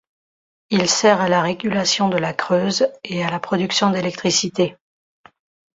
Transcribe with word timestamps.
Il 0.71 0.89
sert 0.89 1.21
à 1.21 1.29
la 1.29 1.43
régulation 1.43 2.09
de 2.09 2.17
la 2.17 2.33
Creuse 2.33 2.87
et 3.03 3.23
à 3.23 3.29
la 3.29 3.39
production 3.39 3.91
d'électricité. 3.91 4.75